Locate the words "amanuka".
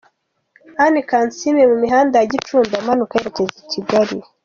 2.81-3.13